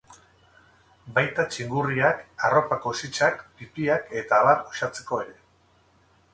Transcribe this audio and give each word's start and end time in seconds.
Baita 1.17 1.45
txingurriak, 1.55 2.23
arropako 2.49 2.95
sitsak, 3.03 3.45
pipiak 3.61 4.11
eta 4.25 4.43
abar 4.43 4.67
uxatzeko 4.73 5.25
ere. 5.29 5.41